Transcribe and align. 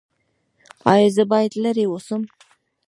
ایا 0.91 1.07
زه 1.15 1.23
باید 1.31 1.53
لرې 1.63 1.85
اوسم؟ 1.89 2.21